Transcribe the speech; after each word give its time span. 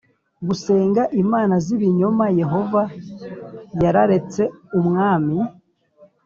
gusenga 0.47 1.01
imana 1.21 1.53
z 1.65 1.67
ibinyoma 1.75 2.25
Yehova 2.39 2.81
yararetse 3.83 4.43
umwami 4.79 5.37